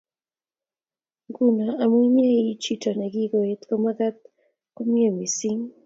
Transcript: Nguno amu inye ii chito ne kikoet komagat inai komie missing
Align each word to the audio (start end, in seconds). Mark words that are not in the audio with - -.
Nguno 1.27 1.69
amu 1.83 1.97
inye 2.07 2.27
ii 2.39 2.55
chito 2.63 2.89
ne 2.95 3.07
kikoet 3.13 3.61
komagat 3.69 4.17
inai 4.23 4.73
komie 4.75 5.09
missing 5.17 5.61